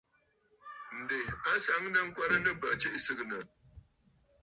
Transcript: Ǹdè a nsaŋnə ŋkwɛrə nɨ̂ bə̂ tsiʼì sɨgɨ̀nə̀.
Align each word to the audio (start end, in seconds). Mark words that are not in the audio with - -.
Ǹdè 0.99 1.19
a 1.49 1.51
nsaŋnə 1.57 1.99
ŋkwɛrə 2.07 2.37
nɨ̂ 2.39 2.53
bə̂ 2.61 2.69
tsiʼì 2.79 2.99
sɨgɨ̀nə̀. 3.05 3.41